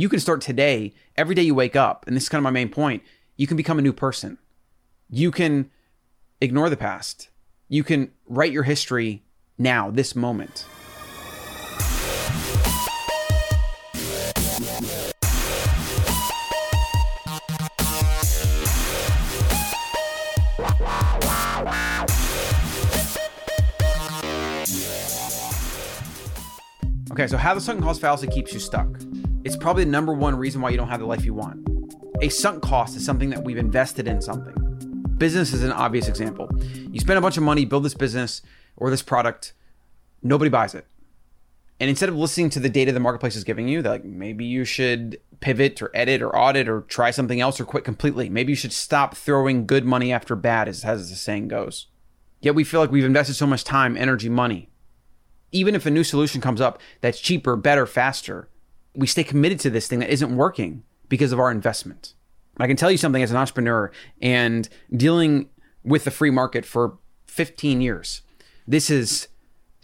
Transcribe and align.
You 0.00 0.08
can 0.08 0.18
start 0.18 0.40
today, 0.40 0.94
every 1.14 1.34
day 1.34 1.42
you 1.42 1.54
wake 1.54 1.76
up, 1.76 2.06
and 2.06 2.16
this 2.16 2.22
is 2.22 2.30
kind 2.30 2.38
of 2.38 2.44
my 2.44 2.50
main 2.50 2.70
point. 2.70 3.02
You 3.36 3.46
can 3.46 3.58
become 3.58 3.78
a 3.78 3.82
new 3.82 3.92
person. 3.92 4.38
You 5.10 5.30
can 5.30 5.70
ignore 6.40 6.70
the 6.70 6.76
past. 6.78 7.28
You 7.68 7.84
can 7.84 8.10
write 8.26 8.50
your 8.50 8.62
history 8.62 9.24
now, 9.58 9.90
this 9.90 10.16
moment. 10.16 10.64
Okay, 27.12 27.26
so 27.26 27.36
how 27.36 27.52
the 27.52 27.60
sunk 27.60 27.82
cost 27.82 28.00
fallacy 28.00 28.28
keeps 28.28 28.54
you 28.54 28.60
stuck. 28.60 28.88
It's 29.42 29.56
probably 29.56 29.84
the 29.84 29.90
number 29.90 30.12
one 30.12 30.36
reason 30.36 30.60
why 30.60 30.70
you 30.70 30.76
don't 30.76 30.88
have 30.88 31.00
the 31.00 31.06
life 31.06 31.24
you 31.24 31.32
want. 31.34 31.66
A 32.20 32.28
sunk 32.28 32.62
cost 32.62 32.96
is 32.96 33.04
something 33.04 33.30
that 33.30 33.42
we've 33.42 33.56
invested 33.56 34.06
in 34.06 34.20
something. 34.20 34.54
Business 35.16 35.52
is 35.52 35.62
an 35.64 35.72
obvious 35.72 36.08
example. 36.08 36.50
You 36.90 37.00
spend 37.00 37.18
a 37.18 37.22
bunch 37.22 37.36
of 37.36 37.42
money, 37.42 37.64
build 37.64 37.84
this 37.84 37.94
business 37.94 38.42
or 38.76 38.90
this 38.90 39.02
product, 39.02 39.54
nobody 40.22 40.50
buys 40.50 40.74
it. 40.74 40.86
And 41.78 41.88
instead 41.88 42.10
of 42.10 42.16
listening 42.16 42.50
to 42.50 42.60
the 42.60 42.68
data 42.68 42.92
the 42.92 43.00
marketplace 43.00 43.36
is 43.36 43.44
giving 43.44 43.66
you, 43.66 43.80
like 43.80 44.04
maybe 44.04 44.44
you 44.44 44.66
should 44.66 45.18
pivot 45.40 45.80
or 45.80 45.90
edit 45.94 46.20
or 46.20 46.36
audit 46.36 46.68
or 46.68 46.82
try 46.82 47.10
something 47.10 47.40
else 47.40 47.58
or 47.58 47.64
quit 47.64 47.84
completely. 47.84 48.28
Maybe 48.28 48.52
you 48.52 48.56
should 48.56 48.72
stop 48.72 49.14
throwing 49.14 49.66
good 49.66 49.86
money 49.86 50.12
after 50.12 50.36
bad, 50.36 50.68
as, 50.68 50.84
as 50.84 51.08
the 51.08 51.16
saying 51.16 51.48
goes. 51.48 51.86
Yet 52.40 52.54
we 52.54 52.64
feel 52.64 52.80
like 52.80 52.90
we've 52.90 53.04
invested 53.04 53.34
so 53.34 53.46
much 53.46 53.64
time, 53.64 53.96
energy, 53.96 54.28
money 54.28 54.70
even 55.52 55.74
if 55.74 55.86
a 55.86 55.90
new 55.90 56.04
solution 56.04 56.40
comes 56.40 56.60
up 56.60 56.80
that's 57.00 57.20
cheaper, 57.20 57.56
better, 57.56 57.86
faster, 57.86 58.48
we 58.94 59.06
stay 59.06 59.24
committed 59.24 59.60
to 59.60 59.70
this 59.70 59.86
thing 59.86 60.00
that 60.00 60.10
isn't 60.10 60.34
working 60.34 60.82
because 61.08 61.32
of 61.32 61.40
our 61.40 61.50
investment. 61.50 62.14
I 62.58 62.66
can 62.66 62.76
tell 62.76 62.90
you 62.90 62.98
something 62.98 63.22
as 63.22 63.30
an 63.30 63.36
entrepreneur 63.36 63.90
and 64.20 64.68
dealing 64.94 65.48
with 65.82 66.04
the 66.04 66.10
free 66.10 66.30
market 66.30 66.64
for 66.64 66.98
15 67.26 67.80
years. 67.80 68.22
This 68.66 68.90
is 68.90 69.28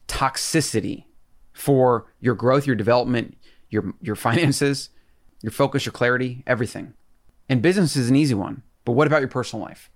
toxicity 0.08 1.04
for 1.52 2.12
your 2.20 2.34
growth, 2.34 2.66
your 2.66 2.76
development, 2.76 3.36
your 3.70 3.94
your 4.00 4.16
finances, 4.26 4.90
your 5.42 5.52
focus, 5.52 5.86
your 5.86 5.92
clarity, 5.92 6.42
everything. 6.46 6.94
And 7.48 7.62
business 7.62 7.96
is 7.96 8.10
an 8.10 8.16
easy 8.16 8.34
one. 8.34 8.62
But 8.84 8.92
what 8.92 9.06
about 9.06 9.20
your 9.20 9.28
personal 9.28 9.64
life? 9.64 9.90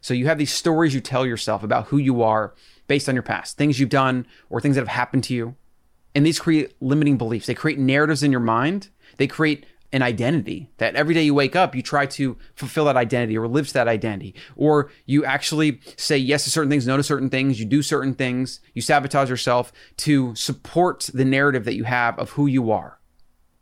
So 0.00 0.14
you 0.14 0.26
have 0.26 0.38
these 0.38 0.52
stories 0.52 0.94
you 0.94 1.00
tell 1.00 1.24
yourself 1.24 1.62
about 1.62 1.86
who 1.86 1.98
you 1.98 2.22
are 2.22 2.54
based 2.88 3.08
on 3.08 3.14
your 3.14 3.22
past, 3.22 3.56
things 3.56 3.78
you've 3.78 3.88
done 3.88 4.26
or 4.50 4.60
things 4.60 4.74
that 4.74 4.80
have 4.82 4.88
happened 4.88 5.24
to 5.24 5.34
you. 5.34 5.54
And 6.14 6.26
these 6.26 6.38
create 6.38 6.74
limiting 6.80 7.16
beliefs. 7.16 7.46
They 7.46 7.54
create 7.54 7.78
narratives 7.78 8.22
in 8.22 8.30
your 8.30 8.40
mind. 8.40 8.88
They 9.16 9.26
create 9.26 9.66
an 9.92 10.02
identity 10.02 10.70
that 10.78 10.94
every 10.94 11.14
day 11.14 11.22
you 11.22 11.34
wake 11.34 11.54
up, 11.54 11.74
you 11.74 11.82
try 11.82 12.06
to 12.06 12.36
fulfill 12.54 12.86
that 12.86 12.96
identity 12.96 13.36
or 13.36 13.46
live 13.46 13.68
to 13.68 13.74
that 13.74 13.88
identity. 13.88 14.34
Or 14.56 14.90
you 15.04 15.24
actually 15.24 15.80
say 15.96 16.16
yes 16.16 16.44
to 16.44 16.50
certain 16.50 16.70
things, 16.70 16.86
no 16.86 16.96
to 16.96 17.02
certain 17.02 17.28
things, 17.28 17.60
you 17.60 17.66
do 17.66 17.82
certain 17.82 18.14
things, 18.14 18.60
you 18.72 18.80
sabotage 18.80 19.28
yourself 19.28 19.72
to 19.98 20.34
support 20.34 21.10
the 21.12 21.26
narrative 21.26 21.66
that 21.66 21.74
you 21.74 21.84
have 21.84 22.18
of 22.18 22.30
who 22.30 22.46
you 22.46 22.70
are. 22.70 22.98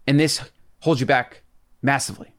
And 0.07 0.21
this 0.21 0.41
holds 0.81 1.01
you 1.01 1.07
back 1.07 1.43
massively. 1.83 2.35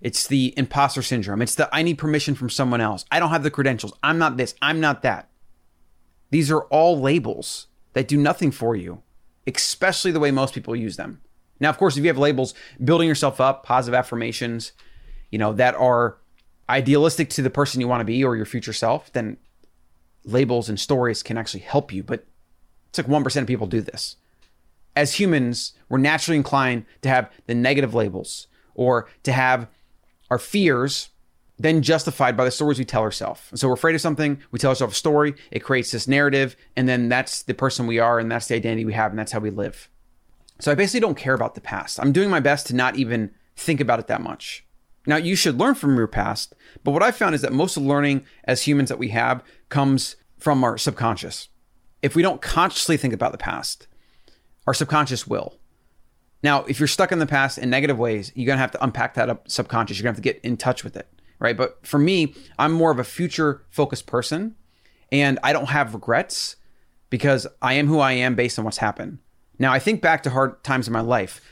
It's 0.00 0.26
the 0.26 0.52
imposter 0.56 1.02
syndrome. 1.02 1.40
It's 1.40 1.54
the 1.54 1.74
I 1.74 1.82
need 1.82 1.98
permission 1.98 2.34
from 2.34 2.50
someone 2.50 2.80
else. 2.80 3.04
I 3.10 3.20
don't 3.20 3.30
have 3.30 3.42
the 3.42 3.50
credentials. 3.50 3.94
I'm 4.02 4.18
not 4.18 4.36
this. 4.36 4.54
I'm 4.60 4.80
not 4.80 5.02
that. 5.02 5.30
These 6.30 6.50
are 6.50 6.62
all 6.64 7.00
labels 7.00 7.68
that 7.92 8.08
do 8.08 8.16
nothing 8.16 8.50
for 8.50 8.74
you, 8.76 9.02
especially 9.46 10.10
the 10.10 10.20
way 10.20 10.30
most 10.30 10.54
people 10.54 10.74
use 10.74 10.96
them. 10.96 11.20
Now, 11.60 11.70
of 11.70 11.78
course, 11.78 11.96
if 11.96 12.02
you 12.02 12.08
have 12.08 12.18
labels 12.18 12.54
building 12.82 13.08
yourself 13.08 13.40
up, 13.40 13.64
positive 13.64 13.96
affirmations, 13.96 14.72
you 15.30 15.38
know, 15.38 15.52
that 15.52 15.74
are 15.74 16.18
idealistic 16.68 17.30
to 17.30 17.42
the 17.42 17.50
person 17.50 17.80
you 17.80 17.88
want 17.88 18.00
to 18.00 18.04
be 18.04 18.24
or 18.24 18.36
your 18.36 18.46
future 18.46 18.72
self, 18.72 19.12
then 19.12 19.36
labels 20.24 20.68
and 20.68 20.80
stories 20.80 21.22
can 21.22 21.36
actually 21.36 21.60
help 21.60 21.92
you. 21.92 22.02
But 22.02 22.26
it's 22.88 22.98
like 22.98 23.06
1% 23.06 23.40
of 23.40 23.46
people 23.46 23.66
do 23.66 23.80
this. 23.80 24.16
As 24.96 25.14
humans, 25.14 25.72
we're 25.88 25.98
naturally 25.98 26.36
inclined 26.36 26.86
to 27.02 27.08
have 27.08 27.30
the 27.46 27.54
negative 27.54 27.94
labels 27.94 28.46
or 28.74 29.08
to 29.24 29.32
have 29.32 29.68
our 30.30 30.38
fears 30.38 31.10
then 31.58 31.82
justified 31.82 32.36
by 32.36 32.44
the 32.44 32.50
stories 32.50 32.78
we 32.78 32.84
tell 32.84 33.02
ourselves. 33.02 33.40
so 33.54 33.68
we're 33.68 33.74
afraid 33.74 33.94
of 33.94 34.00
something, 34.00 34.40
we 34.50 34.58
tell 34.58 34.70
ourselves 34.70 34.94
a 34.94 34.98
story, 34.98 35.34
it 35.50 35.60
creates 35.60 35.90
this 35.92 36.08
narrative, 36.08 36.56
and 36.76 36.88
then 36.88 37.08
that's 37.08 37.42
the 37.42 37.54
person 37.54 37.86
we 37.86 37.98
are, 37.98 38.18
and 38.18 38.30
that's 38.30 38.46
the 38.46 38.56
identity 38.56 38.84
we 38.84 38.92
have, 38.92 39.12
and 39.12 39.18
that's 39.18 39.32
how 39.32 39.38
we 39.38 39.50
live. 39.50 39.88
So 40.60 40.72
I 40.72 40.74
basically 40.74 41.00
don't 41.00 41.16
care 41.16 41.34
about 41.34 41.54
the 41.54 41.60
past. 41.60 42.00
I'm 42.00 42.12
doing 42.12 42.30
my 42.30 42.40
best 42.40 42.66
to 42.68 42.74
not 42.74 42.96
even 42.96 43.30
think 43.56 43.80
about 43.80 44.00
it 44.00 44.08
that 44.08 44.20
much. 44.20 44.66
Now, 45.06 45.16
you 45.16 45.36
should 45.36 45.58
learn 45.58 45.74
from 45.74 45.96
your 45.96 46.06
past, 46.06 46.54
but 46.82 46.92
what 46.92 47.02
I 47.02 47.10
found 47.10 47.34
is 47.34 47.42
that 47.42 47.52
most 47.52 47.76
of 47.76 47.82
the 47.82 47.88
learning 47.88 48.24
as 48.44 48.62
humans 48.62 48.88
that 48.88 48.98
we 48.98 49.08
have 49.10 49.42
comes 49.68 50.16
from 50.38 50.64
our 50.64 50.78
subconscious. 50.78 51.48
If 52.02 52.16
we 52.16 52.22
don't 52.22 52.42
consciously 52.42 52.96
think 52.96 53.14
about 53.14 53.32
the 53.32 53.38
past, 53.38 53.86
our 54.66 54.74
subconscious 54.74 55.26
will. 55.26 55.58
Now, 56.42 56.64
if 56.64 56.80
you're 56.80 56.86
stuck 56.86 57.12
in 57.12 57.18
the 57.18 57.26
past 57.26 57.58
in 57.58 57.70
negative 57.70 57.98
ways, 57.98 58.32
you're 58.34 58.46
going 58.46 58.56
to 58.56 58.62
have 58.62 58.72
to 58.72 58.84
unpack 58.84 59.14
that 59.14 59.30
up 59.30 59.50
subconscious. 59.50 59.98
You're 59.98 60.04
going 60.04 60.14
to 60.14 60.18
have 60.18 60.24
to 60.24 60.32
get 60.32 60.44
in 60.44 60.56
touch 60.56 60.84
with 60.84 60.96
it 60.96 61.08
right? 61.44 61.56
But 61.56 61.86
for 61.86 61.98
me, 61.98 62.34
I'm 62.58 62.72
more 62.72 62.90
of 62.90 62.98
a 62.98 63.04
future 63.04 63.66
focused 63.68 64.06
person 64.06 64.56
and 65.12 65.38
I 65.42 65.52
don't 65.52 65.68
have 65.68 65.92
regrets 65.92 66.56
because 67.10 67.46
I 67.60 67.74
am 67.74 67.86
who 67.86 68.00
I 68.00 68.12
am 68.12 68.34
based 68.34 68.58
on 68.58 68.64
what's 68.64 68.78
happened. 68.78 69.18
Now, 69.58 69.70
I 69.70 69.78
think 69.78 70.00
back 70.00 70.22
to 70.22 70.30
hard 70.30 70.64
times 70.64 70.86
in 70.86 70.94
my 70.94 71.02
life 71.02 71.42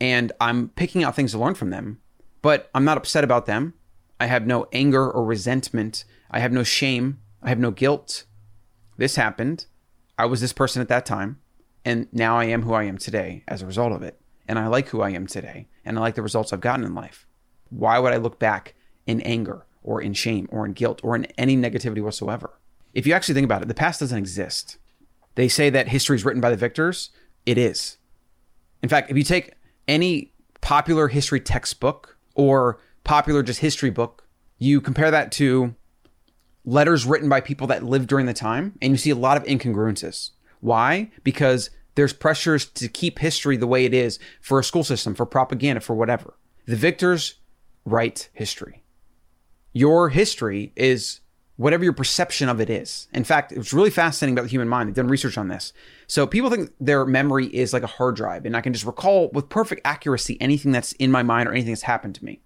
and 0.00 0.32
I'm 0.40 0.70
picking 0.70 1.04
out 1.04 1.14
things 1.14 1.30
to 1.32 1.38
learn 1.38 1.54
from 1.54 1.70
them, 1.70 2.00
but 2.42 2.68
I'm 2.74 2.84
not 2.84 2.98
upset 2.98 3.22
about 3.22 3.46
them. 3.46 3.74
I 4.18 4.26
have 4.26 4.44
no 4.44 4.66
anger 4.72 5.08
or 5.08 5.24
resentment. 5.24 6.04
I 6.28 6.40
have 6.40 6.50
no 6.50 6.64
shame. 6.64 7.20
I 7.42 7.48
have 7.48 7.60
no 7.60 7.70
guilt. 7.70 8.24
This 8.96 9.14
happened. 9.14 9.66
I 10.18 10.26
was 10.26 10.40
this 10.40 10.52
person 10.52 10.82
at 10.82 10.88
that 10.88 11.06
time. 11.06 11.38
And 11.84 12.08
now 12.12 12.38
I 12.38 12.46
am 12.46 12.62
who 12.62 12.74
I 12.74 12.84
am 12.84 12.98
today 12.98 13.44
as 13.46 13.62
a 13.62 13.66
result 13.66 13.92
of 13.92 14.02
it. 14.02 14.20
And 14.48 14.58
I 14.58 14.66
like 14.66 14.88
who 14.88 15.00
I 15.00 15.10
am 15.10 15.28
today. 15.28 15.68
And 15.84 15.96
I 15.96 16.00
like 16.00 16.16
the 16.16 16.22
results 16.22 16.52
I've 16.52 16.60
gotten 16.60 16.84
in 16.84 16.94
life. 16.94 17.26
Why 17.70 18.00
would 18.00 18.12
I 18.12 18.16
look 18.16 18.40
back 18.40 18.74
in 19.06 19.20
anger 19.22 19.66
or 19.82 20.00
in 20.00 20.12
shame 20.12 20.48
or 20.50 20.64
in 20.64 20.72
guilt 20.72 21.00
or 21.02 21.16
in 21.16 21.24
any 21.38 21.56
negativity 21.56 22.02
whatsoever. 22.02 22.58
If 22.94 23.06
you 23.06 23.14
actually 23.14 23.34
think 23.34 23.44
about 23.44 23.62
it, 23.62 23.68
the 23.68 23.74
past 23.74 24.00
doesn't 24.00 24.18
exist. 24.18 24.76
They 25.34 25.48
say 25.48 25.70
that 25.70 25.88
history 25.88 26.16
is 26.16 26.24
written 26.24 26.40
by 26.40 26.50
the 26.50 26.56
victors. 26.56 27.10
It 27.46 27.58
is. 27.58 27.96
In 28.82 28.88
fact, 28.88 29.10
if 29.10 29.16
you 29.16 29.22
take 29.22 29.54
any 29.88 30.32
popular 30.60 31.08
history 31.08 31.40
textbook 31.40 32.16
or 32.34 32.78
popular 33.04 33.42
just 33.42 33.60
history 33.60 33.90
book, 33.90 34.26
you 34.58 34.80
compare 34.80 35.10
that 35.10 35.32
to 35.32 35.74
letters 36.64 37.04
written 37.04 37.28
by 37.28 37.40
people 37.40 37.66
that 37.66 37.82
lived 37.82 38.08
during 38.08 38.26
the 38.26 38.32
time, 38.32 38.78
and 38.80 38.92
you 38.92 38.96
see 38.96 39.10
a 39.10 39.16
lot 39.16 39.36
of 39.36 39.44
incongruences. 39.44 40.30
Why? 40.60 41.10
Because 41.24 41.70
there's 41.94 42.12
pressures 42.12 42.66
to 42.66 42.88
keep 42.88 43.18
history 43.18 43.56
the 43.56 43.66
way 43.66 43.84
it 43.84 43.92
is 43.92 44.18
for 44.40 44.60
a 44.60 44.64
school 44.64 44.84
system, 44.84 45.14
for 45.14 45.26
propaganda, 45.26 45.80
for 45.80 45.94
whatever. 45.94 46.34
The 46.66 46.76
victors 46.76 47.34
write 47.84 48.28
history 48.32 48.81
your 49.72 50.08
history 50.08 50.72
is 50.76 51.20
whatever 51.56 51.84
your 51.84 51.92
perception 51.92 52.48
of 52.48 52.60
it 52.60 52.70
is. 52.70 53.08
In 53.12 53.24
fact, 53.24 53.52
it's 53.52 53.72
really 53.72 53.90
fascinating 53.90 54.34
about 54.34 54.44
the 54.44 54.50
human 54.50 54.68
mind. 54.68 54.88
They've 54.88 54.96
done 54.96 55.08
research 55.08 55.38
on 55.38 55.48
this. 55.48 55.72
So 56.06 56.26
people 56.26 56.50
think 56.50 56.72
their 56.80 57.04
memory 57.04 57.46
is 57.46 57.72
like 57.72 57.82
a 57.82 57.88
hard 57.88 58.16
drive, 58.16 58.44
and 58.44 58.56
I 58.56 58.60
can 58.60 58.72
just 58.72 58.86
recall 58.86 59.30
with 59.32 59.48
perfect 59.48 59.82
accuracy 59.84 60.36
anything 60.40 60.72
that's 60.72 60.92
in 60.92 61.10
my 61.10 61.22
mind 61.22 61.48
or 61.48 61.52
anything 61.52 61.72
that's 61.72 61.82
happened 61.82 62.14
to 62.16 62.24
me. 62.24 62.40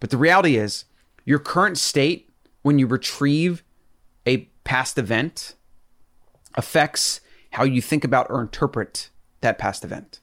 But 0.00 0.10
the 0.10 0.16
reality 0.16 0.56
is, 0.56 0.84
your 1.24 1.38
current 1.38 1.78
state 1.78 2.28
when 2.62 2.78
you 2.78 2.86
retrieve 2.86 3.62
a 4.26 4.48
past 4.64 4.98
event 4.98 5.54
affects 6.54 7.20
how 7.52 7.64
you 7.64 7.80
think 7.80 8.04
about 8.04 8.26
or 8.30 8.40
interpret 8.40 9.10
that 9.40 9.58
past 9.58 9.84
event. 9.84 10.20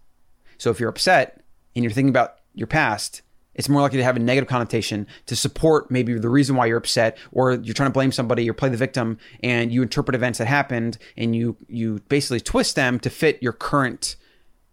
So 0.57 0.69
if 0.69 0.79
you're 0.79 0.89
upset 0.89 1.41
and 1.75 1.83
you're 1.83 1.91
thinking 1.91 2.09
about 2.09 2.35
your 2.53 2.67
past, 2.67 3.21
it's 3.59 3.67
more 3.67 3.81
likely 3.81 3.97
to 3.97 4.03
have 4.05 4.15
a 4.15 4.19
negative 4.19 4.47
connotation 4.47 5.05
to 5.25 5.35
support 5.35 5.91
maybe 5.91 6.13
the 6.17 6.29
reason 6.29 6.55
why 6.55 6.65
you're 6.65 6.77
upset 6.77 7.17
or 7.33 7.55
you're 7.55 7.73
trying 7.73 7.89
to 7.89 7.93
blame 7.93 8.09
somebody 8.09 8.49
or 8.49 8.53
play 8.53 8.69
the 8.69 8.77
victim 8.77 9.17
and 9.43 9.73
you 9.73 9.81
interpret 9.81 10.15
events 10.15 10.39
that 10.39 10.47
happened 10.47 10.97
and 11.17 11.35
you 11.35 11.57
you 11.67 11.99
basically 12.07 12.39
twist 12.39 12.77
them 12.77 12.97
to 13.01 13.09
fit 13.09 13.37
your 13.43 13.51
current 13.51 14.15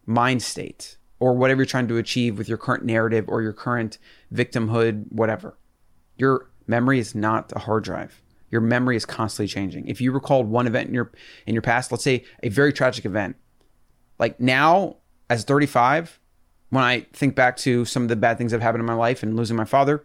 mind 0.07 0.41
state 0.41 0.99
or 1.19 1.35
whatever 1.35 1.63
you're 1.63 1.67
trying 1.67 1.89
to 1.89 1.97
achieve 1.97 2.39
with 2.39 2.49
your 2.49 2.57
current 2.57 2.85
narrative 2.85 3.25
or 3.27 3.43
your 3.43 3.53
current 3.53 3.99
victimhood 4.33 5.11
whatever. 5.11 5.59
Your 6.17 6.49
memory 6.69 7.01
is 7.01 7.13
not 7.13 7.53
a 7.57 7.59
hard 7.59 7.83
drive. 7.83 8.23
Your 8.53 8.61
memory 8.61 8.95
is 8.95 9.05
constantly 9.05 9.49
changing. 9.49 9.89
If 9.89 10.01
you 10.01 10.13
recalled 10.13 10.47
one 10.47 10.69
event 10.69 10.87
in 10.87 10.95
your 10.95 11.11
in 11.45 11.57
your 11.57 11.63
past 11.63 11.91
let's 11.91 12.05
say 12.05 12.25
a 12.45 12.51
very 12.51 12.73
tragic 12.73 13.05
event 13.05 13.35
like 14.21 14.39
now 14.39 14.99
as 15.29 15.43
35 15.43 16.21
when 16.71 16.83
I 16.83 17.01
think 17.13 17.35
back 17.35 17.57
to 17.59 17.85
some 17.85 18.03
of 18.03 18.09
the 18.09 18.17
bad 18.17 18.39
things 18.39 18.53
that 18.53 18.57
have 18.57 18.63
happened 18.63 18.83
in 18.83 18.87
my 18.87 18.95
life 18.95 19.23
and 19.23 19.37
losing 19.37 19.57
my 19.57 19.65
father, 19.65 20.05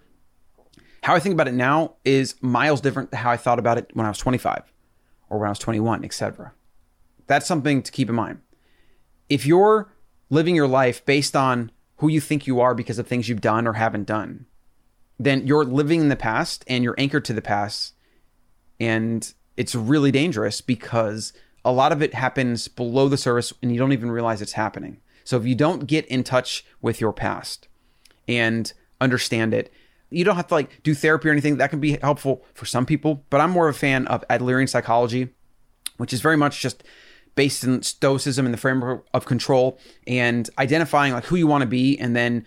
how 1.03 1.15
I 1.15 1.19
think 1.19 1.33
about 1.33 1.47
it 1.47 1.53
now 1.53 1.95
is 2.05 2.35
miles 2.41 2.81
different 2.81 3.13
how 3.13 3.31
I 3.31 3.37
thought 3.37 3.59
about 3.59 3.77
it 3.77 3.89
when 3.93 4.05
I 4.05 4.09
was 4.09 4.19
25 4.19 4.71
or 5.29 5.39
when 5.39 5.47
I 5.47 5.51
was 5.51 5.59
21, 5.59 6.05
etc. 6.05 6.53
That's 7.27 7.47
something 7.47 7.81
to 7.81 7.91
keep 7.91 8.09
in 8.09 8.15
mind. 8.15 8.41
If 9.29 9.45
you're 9.45 9.91
living 10.29 10.55
your 10.55 10.67
life 10.67 11.05
based 11.05 11.35
on 11.35 11.71
who 11.97 12.07
you 12.07 12.21
think 12.21 12.45
you 12.45 12.59
are 12.59 12.75
because 12.75 12.99
of 12.99 13.07
things 13.07 13.29
you've 13.29 13.41
done 13.41 13.67
or 13.67 13.73
haven't 13.73 14.05
done, 14.05 14.45
then 15.19 15.45
you're 15.45 15.65
living 15.65 16.01
in 16.01 16.09
the 16.09 16.15
past 16.15 16.63
and 16.67 16.83
you're 16.83 16.95
anchored 16.97 17.25
to 17.25 17.33
the 17.33 17.41
past. 17.41 17.93
And 18.79 19.31
it's 19.55 19.75
really 19.75 20.11
dangerous 20.11 20.61
because 20.61 21.33
a 21.63 21.71
lot 21.71 21.91
of 21.91 22.01
it 22.01 22.13
happens 22.13 22.67
below 22.67 23.07
the 23.07 23.17
surface 23.17 23.53
and 23.61 23.71
you 23.71 23.77
don't 23.77 23.91
even 23.91 24.11
realize 24.11 24.41
it's 24.41 24.53
happening. 24.53 24.99
So 25.31 25.37
if 25.37 25.45
you 25.45 25.55
don't 25.55 25.87
get 25.87 26.05
in 26.07 26.25
touch 26.25 26.65
with 26.81 26.99
your 26.99 27.13
past 27.13 27.69
and 28.27 28.73
understand 28.99 29.53
it, 29.53 29.71
you 30.09 30.25
don't 30.25 30.35
have 30.35 30.47
to 30.47 30.55
like 30.55 30.83
do 30.83 30.93
therapy 30.93 31.29
or 31.29 31.31
anything. 31.31 31.55
That 31.55 31.69
can 31.69 31.79
be 31.79 31.97
helpful 32.01 32.43
for 32.53 32.65
some 32.65 32.85
people, 32.85 33.23
but 33.29 33.39
I'm 33.39 33.51
more 33.51 33.69
of 33.69 33.75
a 33.77 33.79
fan 33.79 34.07
of 34.07 34.25
Adlerian 34.29 34.67
psychology, 34.67 35.29
which 35.95 36.11
is 36.11 36.19
very 36.19 36.35
much 36.35 36.59
just 36.59 36.83
based 37.35 37.63
in 37.63 37.81
stoicism 37.81 38.45
and 38.45 38.53
the 38.53 38.57
framework 38.57 39.07
of 39.13 39.23
control 39.23 39.79
and 40.05 40.49
identifying 40.59 41.13
like 41.13 41.23
who 41.23 41.37
you 41.37 41.47
want 41.47 41.61
to 41.61 41.65
be 41.65 41.97
and 41.97 42.13
then 42.13 42.45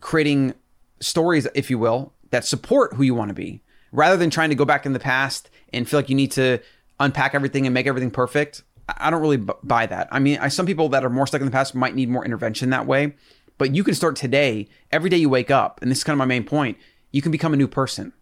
creating 0.00 0.54
stories, 1.00 1.48
if 1.52 1.68
you 1.68 1.80
will, 1.80 2.12
that 2.30 2.44
support 2.44 2.94
who 2.94 3.02
you 3.02 3.16
want 3.16 3.30
to 3.30 3.34
be 3.34 3.60
rather 3.90 4.16
than 4.16 4.30
trying 4.30 4.50
to 4.50 4.54
go 4.54 4.64
back 4.64 4.86
in 4.86 4.92
the 4.92 5.00
past 5.00 5.50
and 5.72 5.88
feel 5.88 5.98
like 5.98 6.08
you 6.08 6.14
need 6.14 6.30
to 6.30 6.60
unpack 7.00 7.34
everything 7.34 7.66
and 7.66 7.74
make 7.74 7.88
everything 7.88 8.12
perfect. 8.12 8.62
I 8.88 9.10
don't 9.10 9.22
really 9.22 9.36
buy 9.36 9.86
that. 9.86 10.08
I 10.10 10.18
mean, 10.18 10.38
I, 10.38 10.48
some 10.48 10.66
people 10.66 10.88
that 10.90 11.04
are 11.04 11.10
more 11.10 11.26
stuck 11.26 11.40
in 11.40 11.46
the 11.46 11.52
past 11.52 11.74
might 11.74 11.94
need 11.94 12.08
more 12.08 12.24
intervention 12.24 12.70
that 12.70 12.86
way, 12.86 13.14
but 13.58 13.74
you 13.74 13.84
can 13.84 13.94
start 13.94 14.16
today. 14.16 14.68
Every 14.92 15.10
day 15.10 15.16
you 15.16 15.28
wake 15.28 15.50
up, 15.50 15.80
and 15.80 15.90
this 15.90 15.98
is 15.98 16.04
kind 16.04 16.14
of 16.14 16.18
my 16.18 16.26
main 16.26 16.44
point, 16.44 16.78
you 17.12 17.22
can 17.22 17.32
become 17.32 17.54
a 17.54 17.56
new 17.56 17.68
person. 17.68 18.12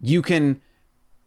You 0.00 0.22
can 0.22 0.60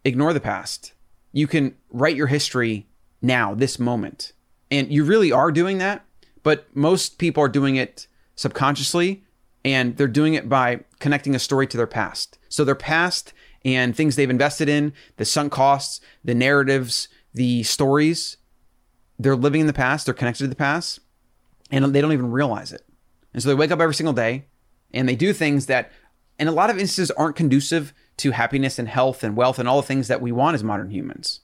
ignore 0.05 0.33
the 0.33 0.39
past. 0.39 0.93
You 1.31 1.47
can 1.47 1.75
write 1.91 2.15
your 2.15 2.27
history 2.27 2.87
now, 3.21 3.53
this 3.53 3.79
moment. 3.79 4.33
And 4.71 4.91
you 4.91 5.03
really 5.03 5.31
are 5.31 5.51
doing 5.51 5.77
that, 5.79 6.05
but 6.41 6.67
most 6.75 7.17
people 7.17 7.43
are 7.43 7.49
doing 7.49 7.75
it 7.75 8.07
subconsciously 8.35 9.23
and 9.65 9.95
they're 9.97 10.07
doing 10.07 10.33
it 10.33 10.49
by 10.49 10.81
connecting 10.99 11.35
a 11.35 11.39
story 11.39 11.67
to 11.67 11.77
their 11.77 11.87
past. 11.87 12.37
So 12.49 12.65
their 12.65 12.75
past 12.75 13.33
and 13.63 13.95
things 13.95 14.15
they've 14.15 14.29
invested 14.29 14.67
in, 14.67 14.93
the 15.17 15.25
sunk 15.25 15.53
costs, 15.53 16.01
the 16.23 16.35
narratives, 16.35 17.07
the 17.33 17.63
stories, 17.63 18.37
they're 19.19 19.35
living 19.35 19.61
in 19.61 19.67
the 19.67 19.73
past, 19.73 20.05
they're 20.05 20.13
connected 20.13 20.43
to 20.43 20.47
the 20.47 20.55
past, 20.55 20.99
and 21.71 21.85
they 21.93 22.01
don't 22.01 22.13
even 22.13 22.31
realize 22.31 22.71
it. 22.73 22.83
And 23.33 23.41
so 23.41 23.49
they 23.49 23.55
wake 23.55 23.71
up 23.71 23.79
every 23.79 23.95
single 23.95 24.13
day 24.13 24.45
and 24.93 25.09
they 25.09 25.15
do 25.15 25.33
things 25.33 25.65
that, 25.65 25.91
in 26.37 26.47
a 26.47 26.51
lot 26.51 26.69
of 26.69 26.77
instances, 26.77 27.11
aren't 27.11 27.35
conducive 27.35 27.93
to 28.17 28.31
happiness 28.31 28.77
and 28.77 28.87
health 28.87 29.23
and 29.23 29.35
wealth 29.35 29.57
and 29.59 29.67
all 29.67 29.81
the 29.81 29.87
things 29.87 30.07
that 30.07 30.21
we 30.21 30.31
want 30.31 30.55
as 30.55 30.63
modern 30.63 30.91
humans. 30.91 31.39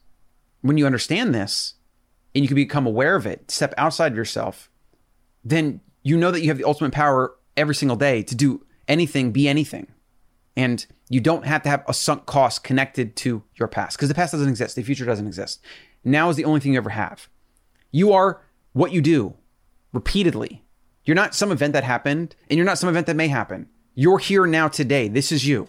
When 0.61 0.77
you 0.77 0.85
understand 0.85 1.33
this 1.33 1.75
and 2.35 2.43
you 2.43 2.47
can 2.47 2.55
become 2.55 2.85
aware 2.85 3.15
of 3.15 3.25
it, 3.25 3.49
step 3.49 3.73
outside 3.77 4.11
of 4.11 4.17
yourself, 4.17 4.69
then 5.43 5.81
you 6.03 6.17
know 6.17 6.31
that 6.31 6.41
you 6.41 6.49
have 6.49 6.57
the 6.57 6.67
ultimate 6.67 6.91
power 6.91 7.35
every 7.57 7.75
single 7.75 7.97
day 7.97 8.21
to 8.23 8.35
do 8.35 8.65
anything, 8.87 9.31
be 9.31 9.47
anything. 9.47 9.87
And 10.55 10.85
you 11.09 11.21
don't 11.21 11.45
have 11.45 11.63
to 11.63 11.69
have 11.69 11.83
a 11.87 11.93
sunk 11.93 12.25
cost 12.25 12.63
connected 12.63 13.15
to 13.17 13.43
your 13.55 13.67
past 13.67 13.97
because 13.97 14.09
the 14.09 14.15
past 14.15 14.33
doesn't 14.33 14.49
exist, 14.49 14.75
the 14.75 14.83
future 14.83 15.05
doesn't 15.05 15.27
exist. 15.27 15.61
Now 16.03 16.29
is 16.29 16.35
the 16.35 16.45
only 16.45 16.59
thing 16.59 16.73
you 16.73 16.77
ever 16.77 16.89
have. 16.89 17.29
You 17.91 18.13
are 18.13 18.41
what 18.73 18.91
you 18.91 19.01
do 19.01 19.35
repeatedly. 19.93 20.63
You're 21.03 21.15
not 21.15 21.33
some 21.33 21.51
event 21.51 21.73
that 21.73 21.83
happened, 21.83 22.35
and 22.49 22.57
you're 22.57 22.65
not 22.65 22.77
some 22.77 22.89
event 22.89 23.07
that 23.07 23.15
may 23.15 23.27
happen. 23.27 23.67
You're 23.95 24.19
here 24.19 24.45
now 24.45 24.67
today. 24.67 25.07
This 25.07 25.31
is 25.31 25.47
you. 25.47 25.67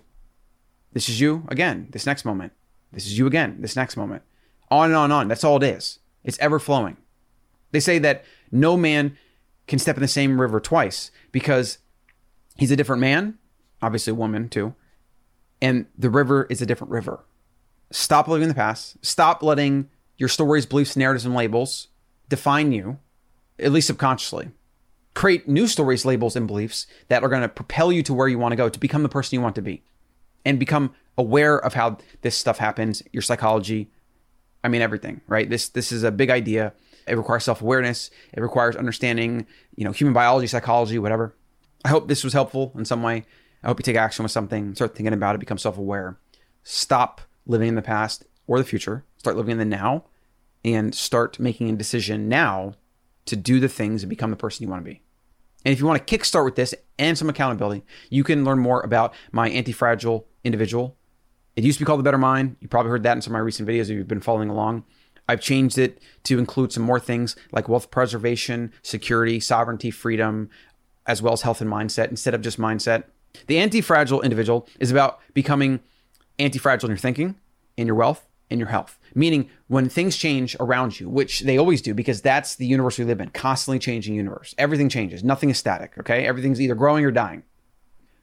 This 0.93 1.09
is 1.09 1.21
you 1.21 1.45
again, 1.49 1.89
this 1.93 2.07
next 2.07 2.25
moment. 2.25 2.53
This 2.93 3.07
is 3.07 3.17
you 3.17 3.27
again, 3.27 3.59
this 3.61 3.77
next 3.77 3.97
moment. 3.97 4.23
On 4.71 4.87
and 4.87 4.97
on 4.97 5.05
and 5.05 5.13
on. 5.13 5.29
That's 5.29 5.45
all 5.45 5.57
it 5.57 5.63
is. 5.63 5.99
It's 6.25 6.39
ever 6.41 6.59
flowing. 6.59 6.97
They 7.71 7.81
say 7.81 7.99
that 8.01 8.25
no 8.51 8.77
man 8.77 9.17
can 9.67 9.79
step 9.79 9.97
in 9.97 10.03
the 10.03 10.09
same 10.09 10.41
river 10.41 10.61
twice 10.61 11.11
because 11.33 11.79
he's 12.57 12.73
a 12.73 12.77
different 12.77 13.01
man, 13.01 13.39
obviously 13.81 14.11
a 14.11 14.15
woman 14.15 14.49
too, 14.49 14.75
and 15.63 15.87
the 15.97 16.11
river 16.11 16.47
is 16.51 16.61
a 16.61 16.67
different 16.67 16.91
river. 16.91 17.25
Stop 17.93 18.29
living 18.29 18.45
in 18.45 18.49
the 18.49 18.55
past. 18.55 18.97
Stop 19.05 19.43
letting 19.43 19.89
your 20.19 20.29
stories, 20.29 20.67
beliefs, 20.67 20.97
narratives, 20.97 21.25
and 21.25 21.35
labels 21.35 21.89
define 22.31 22.73
you, 22.73 22.99
at 23.59 23.73
least 23.73 23.89
subconsciously. 23.89 24.51
Create 25.13 25.47
new 25.47 25.67
stories, 25.67 26.07
labels, 26.07 26.37
and 26.37 26.47
beliefs 26.47 26.87
that 27.09 27.23
are 27.23 27.29
going 27.29 27.43
to 27.43 27.49
propel 27.49 27.93
you 27.93 28.03
to 28.05 28.15
where 28.15 28.29
you 28.29 28.39
want 28.39 28.53
to 28.53 28.57
go 28.57 28.71
to 28.71 28.81
become 28.81 29.03
the 29.03 29.09
person 29.09 29.35
you 29.35 29.43
want 29.43 29.57
to 29.57 29.63
be 29.63 29.83
and 30.47 30.59
become 30.59 30.95
aware 31.19 31.59
of 31.59 31.75
how 31.75 31.99
this 32.23 32.39
stuff 32.39 32.57
happens, 32.57 33.03
your 33.13 33.21
psychology. 33.21 33.91
I 34.65 34.69
mean, 34.69 34.81
everything, 34.81 35.21
right? 35.27 35.51
This, 35.51 35.69
this 35.69 35.93
is 35.93 36.05
a 36.05 36.13
big 36.13 36.31
idea. 36.31 36.73
It 37.07 37.17
requires 37.17 37.45
self-awareness. 37.45 38.11
It 38.33 38.41
requires 38.41 38.77
understanding, 38.77 39.47
you 39.75 39.85
know, 39.85 39.93
human 39.93 40.15
biology, 40.15 40.47
psychology, 40.47 40.99
whatever. 40.99 41.35
I 41.85 41.89
hope 41.89 42.09
this 42.09 42.25
was 42.25 42.33
helpful 42.33 42.73
in 42.77 42.85
some 42.85 43.03
way. 43.03 43.27
I 43.63 43.67
hope 43.67 43.81
you 43.81 43.83
take 43.83 43.97
action 43.97 44.23
with 44.23 44.33
something, 44.33 44.75
start 44.75 44.95
thinking 44.95 45.13
about 45.13 45.35
it, 45.35 45.39
become 45.39 45.59
self-aware. 45.59 46.19
Stop 46.63 47.21
living 47.47 47.69
in 47.69 47.75
the 47.75 47.83
past 47.83 48.25
or 48.47 48.59
the 48.59 48.65
future. 48.65 49.05
Start 49.19 49.37
living 49.37 49.53
in 49.53 49.59
the 49.59 49.65
now 49.65 50.05
and 50.65 50.95
start 50.95 51.39
making 51.39 51.71
a 51.71 51.77
decision 51.77 52.29
now 52.29 52.75
to 53.27 53.37
do 53.37 53.61
the 53.61 53.69
things 53.69 54.03
and 54.03 54.11
become 54.11 54.31
the 54.31 54.37
person 54.37 54.65
you 54.65 54.71
want 54.71 54.85
to 54.85 54.91
be. 54.91 55.01
And 55.65 55.73
if 55.73 55.79
you 55.79 55.87
want 55.87 56.05
to 56.07 56.19
kickstart 56.19 56.45
with 56.45 56.57
this 56.57 56.75
and 56.99 57.17
some 57.17 57.29
accountability, 57.29 57.85
you 58.09 58.25
can 58.25 58.45
learn 58.45 58.59
more 58.59 58.81
about 58.81 59.15
my 59.31 59.49
anti-fragile 59.51 60.27
individual. 60.43 60.97
It 61.57 61.65
used 61.65 61.79
to 61.79 61.85
be 61.85 61.87
called 61.87 61.99
the 61.99 62.05
Better 62.05 62.19
Mind. 62.19 62.57
You 62.61 62.69
probably 62.69 62.91
heard 62.91 63.03
that 63.03 63.17
in 63.17 63.23
some 63.23 63.33
of 63.33 63.39
my 63.39 63.45
recent 63.45 63.69
videos 63.69 63.83
if 63.83 63.91
you've 63.91 64.09
been 64.09 64.21
following 64.21 64.49
along. 64.49 64.85
I've 65.29 65.41
changed 65.41 65.79
it 65.79 66.01
to 66.25 66.39
include 66.39 66.73
some 66.73 66.83
more 66.83 66.99
things 66.99 67.37
like 67.53 67.69
wealth 67.69 67.91
preservation, 67.91 68.73
security, 68.83 69.39
sovereignty, 69.39 69.91
freedom, 69.91 70.51
as 71.07 71.23
well 71.23 71.35
as 71.35 71.43
health 71.43 71.61
and 71.61 71.71
mindset 71.71 72.09
instead 72.09 72.35
of 72.35 72.41
just 72.41 72.59
mindset. 72.59 73.05
The 73.47 73.59
anti 73.59 73.81
fragile 73.81 74.23
individual 74.23 74.67
is 74.81 74.91
about 74.91 75.21
becoming 75.35 75.81
anti 76.39 76.59
fragile 76.59 76.89
in 76.89 76.93
your 76.93 76.99
thinking, 76.99 77.37
in 77.77 77.87
your 77.87 77.97
wealth, 77.97 78.27
in 78.51 78.59
your 78.59 78.69
health. 78.69 78.99
Meaning, 79.15 79.49
when 79.69 79.89
things 79.89 80.17
change 80.17 80.57
around 80.61 81.01
you, 81.01 81.09
which 81.09 81.41
they 81.41 81.57
always 81.57 81.81
do, 81.81 81.95
because 81.95 82.21
that's 82.21 82.57
the 82.57 82.67
universe 82.67 82.99
we 82.99 83.05
live 83.05 83.21
in, 83.21 83.31
constantly 83.31 83.79
changing 83.79 84.15
universe. 84.15 84.55
Everything 84.59 84.89
changes. 84.89 85.25
Nothing 85.25 85.51
is 85.51 85.59
static, 85.59 85.93
okay? 85.99 86.27
Everything's 86.27 86.61
either 86.61 86.75
growing 86.75 87.05
or 87.05 87.11
dying. 87.11 87.45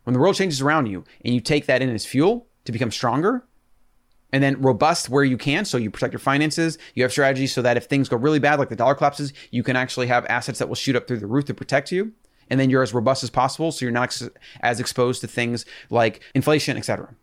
When 0.04 0.14
the 0.14 0.20
world 0.20 0.36
changes 0.36 0.62
around 0.62 0.86
you 0.86 1.04
and 1.26 1.34
you 1.34 1.42
take 1.42 1.66
that 1.66 1.82
in 1.82 1.90
as 1.90 2.06
fuel 2.06 2.48
to 2.66 2.72
become 2.72 2.92
stronger, 2.92 3.44
and 4.32 4.44
then 4.44 4.62
robust 4.62 5.10
where 5.10 5.24
you 5.24 5.38
can. 5.38 5.66
So 5.66 5.78
you 5.78 5.90
protect 5.90 6.14
your 6.14 6.20
finances. 6.20 6.78
You 6.96 7.04
have 7.04 7.12
strategies 7.12 7.54
so 7.54 7.62
that 7.62 7.78
if 7.78 7.86
things 7.86 8.10
go 8.10 8.18
really 8.18 8.40
bad, 8.40 8.60
like 8.60 8.70
the 8.70 8.76
dollar 8.76 8.96
collapses, 8.96 9.34
you 9.52 9.64
can 9.64 9.76
actually 9.76 10.08
have 10.08 10.26
assets 10.26 10.60
that 10.60 10.68
will 10.68 10.76
shoot 10.76 10.96
up 10.96 11.08
through 11.08 11.20
the 11.20 11.28
roof 11.28 11.46
to 11.46 11.54
protect 11.54 11.92
you. 11.92 12.14
And 12.50 12.60
then 12.60 12.70
you're 12.70 12.84
as 12.84 12.94
robust 12.94 13.24
as 13.24 13.30
possible. 13.30 13.72
So 13.72 13.86
you're 13.86 13.92
not 13.92 14.04
ex- 14.04 14.30
as 14.62 14.80
exposed 14.80 15.22
to 15.22 15.28
things 15.28 15.66
like 15.90 16.22
inflation, 16.34 16.78
etc. 16.78 17.16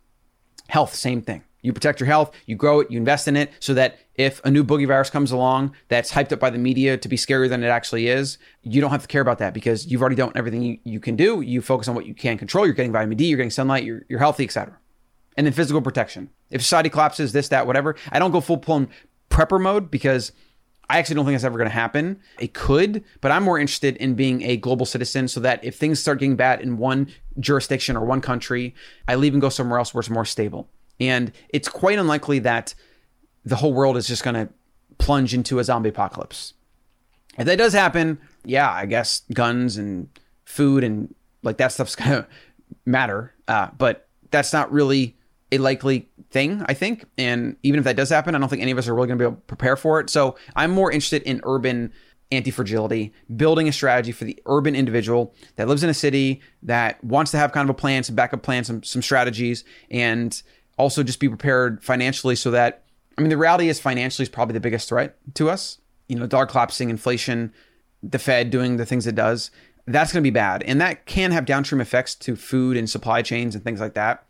Health, 0.67 0.93
same 0.95 1.21
thing. 1.21 1.43
You 1.65 1.73
protect 1.73 1.99
your 1.99 2.07
health, 2.07 2.31
you 2.45 2.55
grow 2.55 2.79
it, 2.79 2.91
you 2.91 2.97
invest 2.97 3.27
in 3.27 3.35
it 3.35 3.51
so 3.59 3.73
that 3.73 3.99
if 4.15 4.43
a 4.45 4.51
new 4.51 4.63
boogie 4.63 4.87
virus 4.87 5.09
comes 5.09 5.31
along 5.31 5.75
that's 5.87 6.11
hyped 6.11 6.31
up 6.31 6.39
by 6.39 6.49
the 6.49 6.57
media 6.57 6.97
to 6.97 7.09
be 7.09 7.17
scarier 7.17 7.49
than 7.49 7.63
it 7.63 7.67
actually 7.67 8.07
is, 8.07 8.37
you 8.63 8.79
don't 8.81 8.91
have 8.91 9.01
to 9.01 9.07
care 9.07 9.21
about 9.21 9.39
that 9.39 9.53
because 9.53 9.87
you've 9.87 10.01
already 10.01 10.15
done 10.15 10.31
everything 10.35 10.61
you, 10.61 10.77
you 10.83 10.99
can 10.99 11.15
do. 11.15 11.41
You 11.41 11.61
focus 11.61 11.87
on 11.87 11.95
what 11.95 12.05
you 12.05 12.13
can 12.13 12.37
control. 12.37 12.65
You're 12.65 12.75
getting 12.75 12.91
vitamin 12.91 13.17
D, 13.17 13.25
you're 13.25 13.37
getting 13.37 13.49
sunlight, 13.49 13.83
you're, 13.83 14.03
you're 14.07 14.19
healthy, 14.19 14.45
etc 14.45 14.77
and 15.37 15.45
then 15.45 15.53
physical 15.53 15.81
protection. 15.81 16.29
If 16.49 16.61
society 16.61 16.89
collapses, 16.89 17.33
this, 17.33 17.49
that, 17.49 17.67
whatever, 17.67 17.95
I 18.11 18.19
don't 18.19 18.31
go 18.31 18.41
full 18.41 18.57
blown 18.57 18.87
prepper 19.29 19.61
mode 19.61 19.91
because 19.91 20.31
I 20.89 20.99
actually 20.99 21.15
don't 21.15 21.25
think 21.25 21.35
that's 21.35 21.43
ever 21.43 21.57
going 21.57 21.69
to 21.69 21.75
happen. 21.75 22.19
It 22.39 22.53
could, 22.53 23.03
but 23.21 23.31
I'm 23.31 23.43
more 23.43 23.59
interested 23.59 23.97
in 23.97 24.13
being 24.13 24.43
a 24.43 24.57
global 24.57 24.85
citizen 24.85 25.27
so 25.27 25.39
that 25.41 25.63
if 25.63 25.75
things 25.75 25.99
start 25.99 26.19
getting 26.19 26.35
bad 26.35 26.61
in 26.61 26.77
one 26.77 27.07
jurisdiction 27.39 27.97
or 27.97 28.05
one 28.05 28.21
country, 28.21 28.75
I 29.07 29.15
leave 29.15 29.33
and 29.33 29.41
go 29.41 29.49
somewhere 29.49 29.79
else 29.79 29.93
where 29.93 29.99
it's 29.99 30.09
more 30.09 30.25
stable. 30.25 30.69
And 30.99 31.31
it's 31.49 31.67
quite 31.67 31.99
unlikely 31.99 32.39
that 32.39 32.73
the 33.43 33.57
whole 33.57 33.73
world 33.73 33.97
is 33.97 34.07
just 34.07 34.23
going 34.23 34.35
to 34.35 34.49
plunge 34.97 35.33
into 35.33 35.59
a 35.59 35.63
zombie 35.63 35.89
apocalypse. 35.89 36.53
If 37.37 37.45
that 37.45 37.57
does 37.57 37.73
happen, 37.73 38.19
yeah, 38.45 38.71
I 38.71 38.85
guess 38.85 39.21
guns 39.33 39.77
and 39.77 40.09
food 40.45 40.83
and 40.83 41.13
like 41.43 41.57
that 41.57 41.71
stuff's 41.71 41.95
going 41.95 42.11
to 42.11 42.27
matter. 42.85 43.33
Uh, 43.47 43.69
but 43.77 44.07
that's 44.31 44.53
not 44.53 44.71
really 44.71 45.15
a 45.51 45.57
likely 45.57 46.09
thing, 46.31 46.63
I 46.67 46.73
think. 46.73 47.05
And 47.17 47.55
even 47.63 47.79
if 47.79 47.83
that 47.85 47.95
does 47.95 48.09
happen, 48.09 48.35
I 48.35 48.39
don't 48.39 48.49
think 48.49 48.61
any 48.61 48.71
of 48.71 48.77
us 48.77 48.87
are 48.87 48.95
really 48.95 49.07
going 49.07 49.19
to 49.19 49.23
be 49.23 49.27
able 49.27 49.35
to 49.35 49.41
prepare 49.43 49.75
for 49.75 49.99
it. 49.99 50.09
So 50.09 50.35
I'm 50.55 50.71
more 50.71 50.91
interested 50.91 51.21
in 51.23 51.41
urban 51.43 51.93
anti 52.31 52.51
fragility, 52.51 53.13
building 53.35 53.67
a 53.67 53.71
strategy 53.71 54.11
for 54.11 54.25
the 54.25 54.41
urban 54.47 54.75
individual 54.75 55.33
that 55.55 55.67
lives 55.67 55.83
in 55.83 55.89
a 55.89 55.93
city 55.93 56.41
that 56.63 57.03
wants 57.03 57.31
to 57.31 57.37
have 57.37 57.51
kind 57.51 57.69
of 57.69 57.73
a 57.73 57.77
plan, 57.77 58.03
some 58.03 58.15
backup 58.15 58.41
plans, 58.41 58.67
some, 58.67 58.81
some 58.83 59.01
strategies, 59.01 59.63
and 59.91 60.41
also 60.77 61.03
just 61.03 61.19
be 61.19 61.29
prepared 61.29 61.83
financially 61.83 62.35
so 62.35 62.51
that, 62.51 62.83
I 63.17 63.21
mean, 63.21 63.29
the 63.29 63.37
reality 63.37 63.69
is 63.69 63.79
financially 63.79 64.23
is 64.23 64.29
probably 64.29 64.53
the 64.53 64.59
biggest 64.59 64.89
threat 64.89 65.17
to 65.35 65.49
us. 65.49 65.79
You 66.07 66.17
know, 66.17 66.27
dollar 66.27 66.45
collapsing, 66.45 66.89
inflation, 66.89 67.53
the 68.03 68.19
Fed 68.19 68.49
doing 68.49 68.77
the 68.77 68.85
things 68.85 69.07
it 69.07 69.15
does. 69.15 69.51
That's 69.87 70.11
going 70.11 70.23
to 70.23 70.27
be 70.27 70.33
bad. 70.33 70.63
And 70.63 70.81
that 70.81 71.05
can 71.05 71.31
have 71.31 71.45
downstream 71.45 71.81
effects 71.81 72.15
to 72.15 72.35
food 72.35 72.77
and 72.77 72.89
supply 72.89 73.21
chains 73.21 73.55
and 73.55 73.63
things 73.63 73.79
like 73.79 73.93
that. 73.93 74.25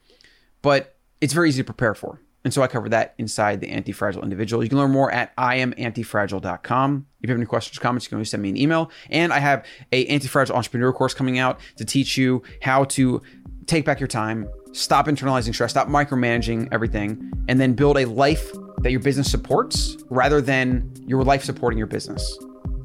But 0.62 0.96
it's 1.22 1.34
very 1.34 1.50
easy 1.50 1.62
to 1.62 1.66
prepare 1.66 1.96
for. 1.96 2.22
And 2.44 2.54
so 2.54 2.62
I 2.62 2.68
cover 2.68 2.88
that 2.90 3.16
inside 3.18 3.60
the 3.60 3.70
Anti-Fragile 3.70 4.22
Individual. 4.22 4.64
You 4.64 4.70
can 4.70 4.78
learn 4.78 4.92
more 4.92 5.12
at 5.12 5.36
iamantifragile.com. 5.36 7.08
If 7.22 7.28
you 7.28 7.34
have 7.34 7.40
any 7.40 7.48
questions 7.48 7.78
or 7.78 7.82
comments, 7.82 8.06
you 8.06 8.10
can 8.10 8.18
always 8.18 8.30
send 8.30 8.44
me 8.44 8.50
an 8.50 8.58
email. 8.58 8.92
And 9.10 9.34
I 9.34 9.40
have 9.40 9.66
a 9.92 10.06
Anti-Fragile 10.06 10.56
Entrepreneur 10.56 10.94
course 10.94 11.16
coming 11.16 11.40
out 11.40 11.60
to 11.78 11.86
teach 11.86 12.18
you 12.18 12.44
how 12.62 12.84
to 12.86 13.24
take 13.68 13.86
back 13.86 14.00
your 14.00 14.08
time, 14.08 14.48
stop 14.72 15.08
internalizing 15.08 15.54
stress, 15.54 15.72
stop 15.72 15.88
micromanaging 15.88 16.68
everything, 16.72 17.32
and 17.48 17.60
then 17.60 17.74
build 17.74 17.98
a 17.98 18.06
life 18.06 18.52
that 18.80 18.92
your 18.92 19.00
business 19.00 19.30
supports 19.30 19.98
rather 20.10 20.42
than 20.42 20.92
your 21.08 21.24
life 21.24 21.44
supporting 21.44 21.78
your 21.78 21.88
business. 21.88 22.38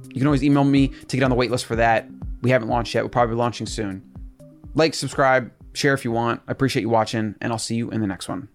You 0.08 0.16
can 0.16 0.26
always 0.26 0.42
email 0.42 0.64
me 0.64 0.88
to 0.88 1.16
get 1.16 1.22
on 1.22 1.30
the 1.30 1.36
waitlist 1.36 1.64
for 1.64 1.76
that. 1.76 2.08
We 2.42 2.50
haven't 2.50 2.68
launched 2.68 2.94
yet. 2.94 3.02
We'll 3.02 3.10
probably 3.10 3.34
be 3.34 3.38
launching 3.38 3.66
soon. 3.66 4.02
Like, 4.74 4.94
subscribe, 4.94 5.52
share 5.72 5.94
if 5.94 6.04
you 6.04 6.12
want. 6.12 6.42
I 6.48 6.52
appreciate 6.52 6.82
you 6.82 6.88
watching, 6.88 7.34
and 7.40 7.52
I'll 7.52 7.58
see 7.58 7.76
you 7.76 7.90
in 7.90 8.00
the 8.00 8.06
next 8.06 8.28
one. 8.28 8.48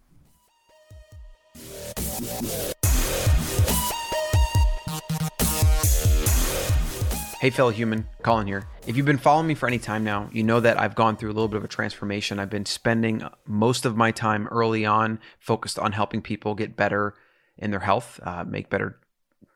Hey, 7.46 7.52
fellow 7.52 7.70
human, 7.70 8.08
Colin 8.24 8.48
here. 8.48 8.68
If 8.88 8.98
you've 8.98 9.06
been 9.06 9.20
following 9.20 9.46
me 9.46 9.54
for 9.54 9.68
any 9.68 9.78
time 9.78 10.04
now, 10.04 10.32
you 10.34 10.42
know 10.42 10.60
that 10.62 10.80
I've 10.80 10.96
gone 10.96 11.16
through 11.16 11.30
a 11.30 11.38
little 11.38 11.48
bit 11.48 11.58
of 11.58 11.64
a 11.64 11.68
transformation. 11.68 12.40
I've 12.40 12.50
been 12.50 12.66
spending 12.66 13.22
most 13.46 13.86
of 13.86 13.96
my 13.96 14.10
time 14.10 14.48
early 14.48 14.84
on 14.84 15.20
focused 15.38 15.78
on 15.78 15.92
helping 15.92 16.24
people 16.24 16.56
get 16.56 16.76
better 16.76 17.14
in 17.60 17.70
their 17.70 17.82
health, 17.82 18.20
uh, 18.24 18.46
make 18.46 18.72
better 18.72 18.98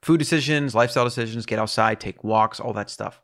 food 0.03 0.19
decisions, 0.19 0.75
lifestyle 0.75 1.03
decisions, 1.03 1.47
get 1.47 1.57
outside, 1.57 1.99
take 1.99 2.23
walks, 2.23 2.59
all 2.59 2.73
that 2.73 2.91
stuff. 2.91 3.21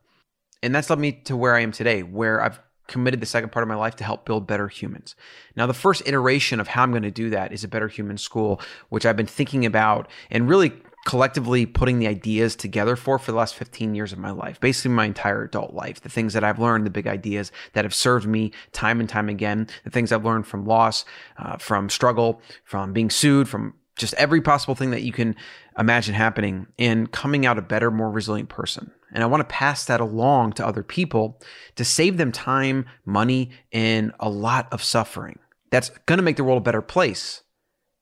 And 0.64 0.74
that's 0.74 0.90
led 0.90 0.98
me 0.98 1.12
to 1.12 1.36
where 1.36 1.54
I 1.54 1.60
am 1.60 1.70
today, 1.70 2.02
where 2.02 2.42
I've 2.42 2.58
committed 2.88 3.20
the 3.20 3.26
second 3.26 3.52
part 3.52 3.62
of 3.62 3.68
my 3.68 3.76
life 3.76 3.94
to 3.96 4.04
help 4.04 4.24
build 4.26 4.48
better 4.48 4.66
humans. 4.66 5.14
Now, 5.54 5.66
the 5.66 5.74
first 5.74 6.02
iteration 6.06 6.58
of 6.58 6.66
how 6.66 6.82
I'm 6.82 6.90
going 6.90 7.04
to 7.04 7.12
do 7.12 7.30
that 7.30 7.52
is 7.52 7.62
a 7.62 7.68
Better 7.68 7.86
Human 7.86 8.18
School, 8.18 8.60
which 8.88 9.06
I've 9.06 9.16
been 9.16 9.26
thinking 9.26 9.64
about 9.64 10.08
and 10.28 10.48
really 10.48 10.72
collectively 11.06 11.64
putting 11.64 12.00
the 12.00 12.08
ideas 12.08 12.56
together 12.56 12.96
for 12.96 13.16
for 13.16 13.30
the 13.30 13.38
last 13.38 13.54
15 13.54 13.94
years 13.94 14.12
of 14.12 14.18
my 14.18 14.32
life, 14.32 14.60
basically 14.60 14.90
my 14.90 15.04
entire 15.06 15.44
adult 15.44 15.72
life. 15.72 16.00
The 16.00 16.08
things 16.08 16.32
that 16.32 16.42
I've 16.42 16.58
learned, 16.58 16.84
the 16.84 16.90
big 16.90 17.06
ideas 17.06 17.52
that 17.74 17.84
have 17.84 17.94
served 17.94 18.26
me 18.26 18.50
time 18.72 18.98
and 18.98 19.08
time 19.08 19.28
again, 19.28 19.68
the 19.84 19.90
things 19.90 20.10
I've 20.10 20.24
learned 20.24 20.48
from 20.48 20.66
loss, 20.66 21.04
uh, 21.38 21.58
from 21.58 21.88
struggle, 21.88 22.42
from 22.64 22.92
being 22.92 23.08
sued, 23.08 23.48
from 23.48 23.74
just 23.94 24.14
every 24.14 24.40
possible 24.40 24.74
thing 24.74 24.90
that 24.90 25.02
you 25.02 25.12
can 25.12 25.36
imagine 25.78 26.12
happening 26.12 26.66
and 26.76 27.12
coming 27.12 27.46
out 27.46 27.56
a 27.56 27.62
better, 27.62 27.92
more 27.92 28.10
resilient 28.10 28.48
person. 28.48 28.90
And 29.12 29.22
I 29.22 29.26
want 29.26 29.42
to 29.42 29.54
pass 29.54 29.84
that 29.84 30.00
along 30.00 30.54
to 30.54 30.66
other 30.66 30.82
people 30.82 31.40
to 31.76 31.84
save 31.84 32.16
them 32.16 32.32
time, 32.32 32.84
money, 33.04 33.50
and 33.72 34.12
a 34.18 34.28
lot 34.28 34.66
of 34.72 34.82
suffering. 34.82 35.38
That's 35.70 35.90
going 36.06 36.18
to 36.18 36.24
make 36.24 36.36
the 36.36 36.44
world 36.44 36.58
a 36.58 36.64
better 36.64 36.82
place. 36.82 37.44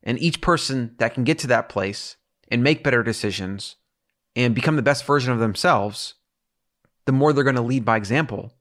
And 0.02 0.18
each 0.18 0.40
person 0.40 0.94
that 0.98 1.12
can 1.12 1.24
get 1.24 1.38
to 1.40 1.46
that 1.48 1.68
place 1.68 2.16
and 2.54 2.62
make 2.62 2.84
better 2.84 3.02
decisions 3.02 3.74
and 4.36 4.54
become 4.54 4.76
the 4.76 4.82
best 4.82 5.04
version 5.04 5.32
of 5.32 5.40
themselves, 5.40 6.14
the 7.04 7.10
more 7.10 7.32
they're 7.32 7.42
going 7.42 7.56
to 7.56 7.62
lead 7.62 7.84
by 7.84 7.96
example. 7.96 8.54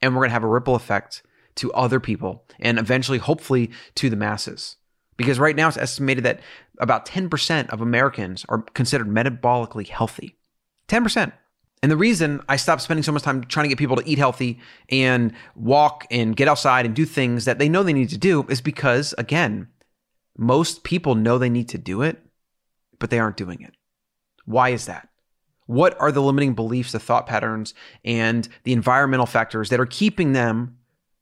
And 0.00 0.14
we're 0.14 0.20
going 0.20 0.28
to 0.28 0.34
have 0.34 0.44
a 0.44 0.48
ripple 0.48 0.76
effect 0.76 1.24
to 1.56 1.72
other 1.72 1.98
people 1.98 2.44
and 2.60 2.78
eventually, 2.78 3.18
hopefully, 3.18 3.72
to 3.96 4.08
the 4.08 4.14
masses. 4.14 4.76
Because 5.16 5.40
right 5.40 5.56
now 5.56 5.66
it's 5.66 5.76
estimated 5.76 6.22
that 6.22 6.38
about 6.78 7.06
10% 7.06 7.70
of 7.70 7.80
Americans 7.80 8.46
are 8.48 8.62
considered 8.62 9.08
metabolically 9.08 9.88
healthy. 9.88 10.38
10%. 10.86 11.32
And 11.82 11.90
the 11.90 11.96
reason 11.96 12.40
I 12.48 12.54
stopped 12.54 12.82
spending 12.82 13.02
so 13.02 13.10
much 13.10 13.24
time 13.24 13.42
trying 13.42 13.64
to 13.64 13.68
get 13.68 13.78
people 13.78 13.96
to 13.96 14.08
eat 14.08 14.18
healthy 14.18 14.60
and 14.90 15.32
walk 15.56 16.06
and 16.12 16.36
get 16.36 16.46
outside 16.46 16.86
and 16.86 16.94
do 16.94 17.04
things 17.04 17.46
that 17.46 17.58
they 17.58 17.68
know 17.68 17.82
they 17.82 17.92
need 17.92 18.10
to 18.10 18.18
do 18.18 18.46
is 18.48 18.60
because, 18.60 19.12
again, 19.18 19.66
most 20.38 20.84
people 20.84 21.16
know 21.16 21.36
they 21.36 21.50
need 21.50 21.68
to 21.70 21.78
do 21.78 22.02
it, 22.02 22.24
but 23.00 23.10
they 23.10 23.18
aren't 23.18 23.36
doing 23.36 23.60
it. 23.62 23.74
Why 24.44 24.68
is 24.68 24.86
that? 24.86 25.08
What 25.66 26.00
are 26.00 26.12
the 26.12 26.22
limiting 26.22 26.54
beliefs, 26.54 26.92
the 26.92 27.00
thought 27.00 27.26
patterns, 27.26 27.74
and 28.04 28.48
the 28.64 28.72
environmental 28.72 29.26
factors 29.26 29.70
that 29.70 29.80
are 29.80 29.86
keeping 29.86 30.32
them 30.32 30.76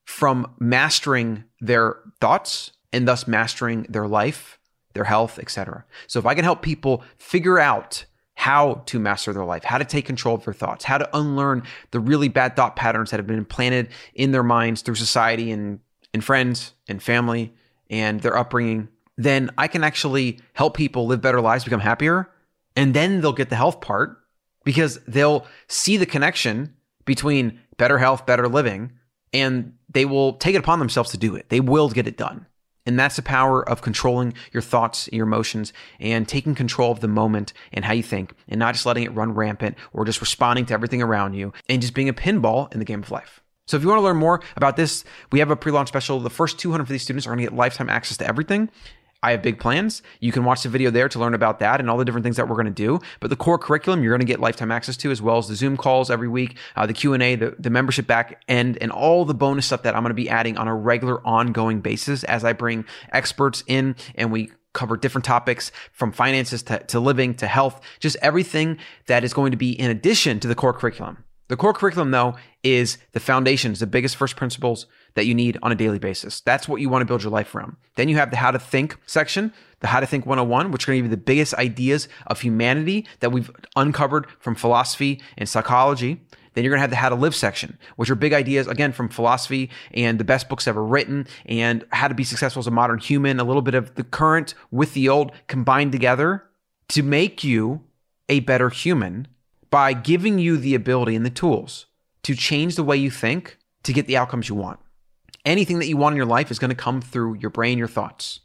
from 0.04 0.54
mastering 0.58 1.44
their 1.60 1.96
thoughts 2.20 2.72
and 2.92 3.06
thus 3.06 3.26
mastering 3.26 3.86
their 3.88 4.06
life, 4.06 4.58
their 4.94 5.04
health, 5.04 5.38
etc.? 5.38 5.84
So 6.06 6.18
if 6.18 6.26
I 6.26 6.34
can 6.34 6.44
help 6.44 6.62
people 6.62 7.02
figure 7.18 7.58
out 7.58 8.04
how 8.36 8.82
to 8.86 8.98
master 9.00 9.32
their 9.32 9.44
life, 9.44 9.64
how 9.64 9.78
to 9.78 9.84
take 9.84 10.06
control 10.06 10.36
of 10.36 10.44
their 10.44 10.54
thoughts, 10.54 10.84
how 10.84 10.96
to 10.96 11.16
unlearn 11.16 11.62
the 11.90 12.00
really 12.00 12.28
bad 12.28 12.54
thought 12.54 12.76
patterns 12.76 13.10
that 13.10 13.18
have 13.18 13.26
been 13.26 13.36
implanted 13.36 13.88
in 14.14 14.30
their 14.30 14.44
minds 14.44 14.80
through 14.80 14.94
society 14.94 15.50
and, 15.50 15.80
and 16.14 16.24
friends 16.24 16.72
and 16.86 17.02
family 17.02 17.52
and 17.90 18.20
their 18.20 18.36
upbringing 18.36 18.88
then 19.18 19.50
I 19.58 19.68
can 19.68 19.84
actually 19.84 20.40
help 20.54 20.74
people 20.74 21.06
live 21.06 21.20
better 21.20 21.40
lives, 21.42 21.64
become 21.64 21.80
happier, 21.80 22.30
and 22.76 22.94
then 22.94 23.20
they'll 23.20 23.32
get 23.32 23.50
the 23.50 23.56
health 23.56 23.80
part 23.80 24.16
because 24.64 25.00
they'll 25.06 25.46
see 25.66 25.96
the 25.96 26.06
connection 26.06 26.74
between 27.04 27.60
better 27.76 27.98
health, 27.98 28.24
better 28.24 28.48
living, 28.48 28.92
and 29.32 29.74
they 29.90 30.04
will 30.04 30.34
take 30.34 30.54
it 30.54 30.58
upon 30.58 30.78
themselves 30.78 31.10
to 31.10 31.18
do 31.18 31.34
it. 31.34 31.48
They 31.48 31.60
will 31.60 31.90
get 31.90 32.06
it 32.06 32.16
done. 32.16 32.46
And 32.86 32.98
that's 32.98 33.16
the 33.16 33.22
power 33.22 33.68
of 33.68 33.82
controlling 33.82 34.32
your 34.52 34.62
thoughts, 34.62 35.10
your 35.12 35.26
emotions, 35.26 35.74
and 36.00 36.26
taking 36.26 36.54
control 36.54 36.90
of 36.90 37.00
the 37.00 37.08
moment 37.08 37.52
and 37.72 37.84
how 37.84 37.92
you 37.92 38.02
think, 38.02 38.32
and 38.48 38.58
not 38.58 38.74
just 38.74 38.86
letting 38.86 39.02
it 39.02 39.14
run 39.14 39.34
rampant 39.34 39.76
or 39.92 40.06
just 40.06 40.22
responding 40.22 40.64
to 40.66 40.74
everything 40.74 41.02
around 41.02 41.34
you 41.34 41.52
and 41.68 41.82
just 41.82 41.92
being 41.92 42.08
a 42.08 42.14
pinball 42.14 42.72
in 42.72 42.78
the 42.78 42.86
game 42.86 43.02
of 43.02 43.10
life. 43.10 43.42
So 43.66 43.76
if 43.76 43.82
you 43.82 43.88
want 43.90 43.98
to 43.98 44.04
learn 44.04 44.16
more 44.16 44.40
about 44.56 44.76
this, 44.76 45.04
we 45.30 45.40
have 45.40 45.50
a 45.50 45.56
pre-launch 45.56 45.88
special. 45.88 46.18
The 46.20 46.30
first 46.30 46.58
250 46.58 46.98
students 46.98 47.26
are 47.26 47.30
going 47.30 47.44
to 47.44 47.50
get 47.50 47.54
lifetime 47.54 47.90
access 47.90 48.16
to 48.16 48.26
everything. 48.26 48.70
I 49.22 49.32
have 49.32 49.42
big 49.42 49.58
plans. 49.58 50.02
You 50.20 50.30
can 50.30 50.44
watch 50.44 50.62
the 50.62 50.68
video 50.68 50.90
there 50.90 51.08
to 51.08 51.18
learn 51.18 51.34
about 51.34 51.58
that 51.58 51.80
and 51.80 51.90
all 51.90 51.96
the 51.96 52.04
different 52.04 52.22
things 52.22 52.36
that 52.36 52.48
we're 52.48 52.54
going 52.54 52.66
to 52.66 52.70
do. 52.70 53.00
But 53.18 53.30
the 53.30 53.36
core 53.36 53.58
curriculum 53.58 54.02
you're 54.02 54.12
going 54.12 54.20
to 54.20 54.26
get 54.26 54.38
lifetime 54.38 54.70
access 54.70 54.96
to, 54.98 55.10
as 55.10 55.20
well 55.20 55.38
as 55.38 55.48
the 55.48 55.56
Zoom 55.56 55.76
calls 55.76 56.08
every 56.10 56.28
week, 56.28 56.56
uh, 56.76 56.86
the 56.86 56.92
Q 56.92 57.14
and 57.14 57.22
A, 57.22 57.34
the, 57.34 57.56
the 57.58 57.70
membership 57.70 58.06
back 58.06 58.42
end, 58.48 58.78
and 58.80 58.92
all 58.92 59.24
the 59.24 59.34
bonus 59.34 59.66
stuff 59.66 59.82
that 59.82 59.96
I'm 59.96 60.02
going 60.02 60.10
to 60.10 60.14
be 60.14 60.28
adding 60.28 60.56
on 60.56 60.68
a 60.68 60.74
regular, 60.74 61.26
ongoing 61.26 61.80
basis 61.80 62.22
as 62.24 62.44
I 62.44 62.52
bring 62.52 62.84
experts 63.12 63.64
in 63.66 63.96
and 64.14 64.30
we 64.30 64.52
cover 64.72 64.96
different 64.96 65.24
topics 65.24 65.72
from 65.90 66.12
finances 66.12 66.62
to, 66.62 66.78
to 66.84 67.00
living 67.00 67.34
to 67.34 67.48
health, 67.48 67.80
just 67.98 68.16
everything 68.22 68.78
that 69.06 69.24
is 69.24 69.34
going 69.34 69.50
to 69.50 69.56
be 69.56 69.72
in 69.72 69.90
addition 69.90 70.38
to 70.38 70.46
the 70.46 70.54
core 70.54 70.72
curriculum. 70.72 71.24
The 71.48 71.56
core 71.56 71.72
curriculum, 71.72 72.10
though, 72.10 72.36
is 72.62 72.98
the 73.12 73.20
foundations, 73.20 73.80
the 73.80 73.86
biggest 73.86 74.16
first 74.16 74.36
principles 74.36 74.86
that 75.14 75.26
you 75.26 75.34
need 75.34 75.58
on 75.62 75.72
a 75.72 75.74
daily 75.74 75.98
basis. 75.98 76.40
That's 76.40 76.68
what 76.68 76.80
you 76.80 76.88
want 76.88 77.02
to 77.02 77.06
build 77.06 77.22
your 77.22 77.32
life 77.32 77.54
around. 77.54 77.76
Then 77.96 78.08
you 78.08 78.16
have 78.16 78.30
the 78.30 78.36
how 78.36 78.50
to 78.50 78.58
think 78.58 78.96
section, 79.06 79.52
the 79.80 79.88
how 79.88 80.00
to 80.00 80.06
think 80.06 80.26
101, 80.26 80.70
which 80.70 80.84
are 80.84 80.92
going 80.92 80.98
to 80.98 81.02
give 81.02 81.10
you 81.10 81.16
the 81.16 81.22
biggest 81.22 81.54
ideas 81.54 82.08
of 82.26 82.40
humanity 82.40 83.06
that 83.20 83.30
we've 83.30 83.50
uncovered 83.76 84.26
from 84.38 84.54
philosophy 84.54 85.20
and 85.36 85.48
psychology. 85.48 86.20
Then 86.54 86.64
you're 86.64 86.72
going 86.72 86.78
to 86.78 86.82
have 86.82 86.90
the 86.90 86.96
how 86.96 87.08
to 87.08 87.14
live 87.14 87.34
section, 87.34 87.78
which 87.96 88.10
are 88.10 88.14
big 88.14 88.32
ideas, 88.32 88.66
again, 88.66 88.92
from 88.92 89.08
philosophy 89.08 89.70
and 89.92 90.18
the 90.18 90.24
best 90.24 90.48
books 90.48 90.66
ever 90.66 90.84
written 90.84 91.26
and 91.46 91.84
how 91.92 92.08
to 92.08 92.14
be 92.14 92.24
successful 92.24 92.60
as 92.60 92.66
a 92.66 92.72
modern 92.72 92.98
human, 92.98 93.38
a 93.38 93.44
little 93.44 93.62
bit 93.62 93.74
of 93.74 93.94
the 93.94 94.04
current 94.04 94.54
with 94.70 94.94
the 94.94 95.08
old 95.08 95.30
combined 95.46 95.92
together 95.92 96.44
to 96.88 97.02
make 97.02 97.44
you 97.44 97.84
a 98.28 98.40
better 98.40 98.70
human 98.70 99.28
by 99.70 99.92
giving 99.92 100.38
you 100.38 100.56
the 100.56 100.74
ability 100.74 101.14
and 101.14 101.24
the 101.24 101.30
tools 101.30 101.86
to 102.22 102.34
change 102.34 102.76
the 102.76 102.84
way 102.84 102.96
you 102.96 103.10
think 103.10 103.58
to 103.82 103.92
get 103.92 104.06
the 104.06 104.16
outcomes 104.16 104.48
you 104.48 104.54
want. 104.54 104.80
Anything 105.48 105.78
that 105.78 105.86
you 105.86 105.96
want 105.96 106.12
in 106.12 106.18
your 106.18 106.26
life 106.26 106.50
is 106.50 106.58
going 106.58 106.68
to 106.68 106.74
come 106.74 107.00
through 107.00 107.36
your 107.36 107.48
brain, 107.48 107.78
your 107.78 107.88
thoughts. 107.88 108.40